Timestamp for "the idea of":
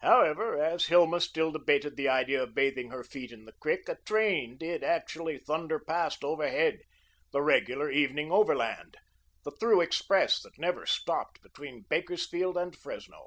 1.96-2.52